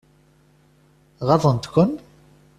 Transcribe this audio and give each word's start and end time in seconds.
Ɣaḍent-ken? 1.27 1.91